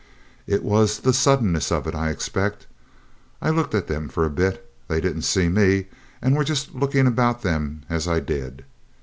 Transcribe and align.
It 0.47 0.63
was 0.63 1.01
the 1.01 1.13
suddenness 1.13 1.71
of 1.71 1.85
it, 1.85 1.93
I 1.93 2.09
expect. 2.09 2.65
I 3.39 3.51
looked 3.51 3.75
at 3.75 3.85
them 3.85 4.09
for 4.09 4.25
a 4.25 4.31
bit. 4.31 4.67
They 4.87 4.99
didn't 4.99 5.21
see 5.21 5.47
me, 5.47 5.89
and 6.23 6.35
were 6.35 6.43
just 6.43 6.73
looking 6.73 7.05
about 7.05 7.43
them 7.43 7.83
as 7.87 8.07
I 8.07 8.19
did. 8.19 8.65